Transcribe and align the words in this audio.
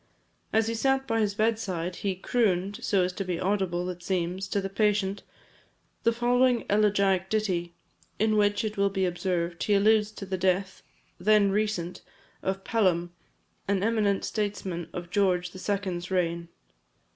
As 0.51 0.65
he 0.67 0.73
sat 0.73 1.05
by 1.05 1.19
his 1.19 1.35
bed 1.35 1.59
side, 1.59 1.97
he 1.97 2.15
"crooned," 2.15 2.83
so 2.83 3.03
as 3.03 3.13
to 3.13 3.23
be 3.23 3.39
audible, 3.39 3.87
it 3.87 4.01
seems, 4.01 4.47
to 4.47 4.59
the 4.59 4.67
patient, 4.67 5.21
the 6.01 6.11
following 6.11 6.65
elegiac 6.71 7.29
ditty, 7.29 7.75
in 8.17 8.35
which, 8.35 8.63
it 8.65 8.77
will 8.77 8.89
be 8.89 9.05
observed, 9.05 9.61
he 9.61 9.75
alludes 9.75 10.09
to 10.13 10.25
the 10.25 10.39
death, 10.39 10.81
then 11.19 11.51
recent, 11.51 12.01
of 12.41 12.63
Pelham, 12.63 13.13
an 13.67 13.83
eminent 13.83 14.25
statesman 14.25 14.89
of 14.91 15.11
George 15.11 15.51
the 15.51 15.59
Second's 15.59 16.09
reign. 16.09 16.47